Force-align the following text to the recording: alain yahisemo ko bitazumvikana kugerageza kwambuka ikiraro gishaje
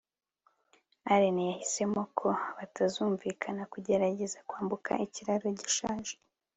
alain 1.11 1.37
yahisemo 1.49 2.01
ko 2.19 2.29
bitazumvikana 2.57 3.61
kugerageza 3.73 4.39
kwambuka 4.49 4.91
ikiraro 5.05 5.47
gishaje 5.59 6.13